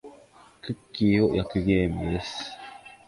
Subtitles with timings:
[0.63, 2.49] クッキーを焼くゲームです。